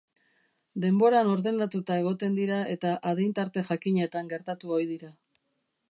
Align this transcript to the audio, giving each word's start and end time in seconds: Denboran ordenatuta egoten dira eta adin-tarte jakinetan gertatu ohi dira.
Denboran 0.85 1.29
ordenatuta 1.33 1.97
egoten 2.03 2.39
dira 2.39 2.59
eta 2.77 2.95
adin-tarte 3.13 3.65
jakinetan 3.71 4.33
gertatu 4.35 4.77
ohi 4.81 4.91
dira. 4.95 5.17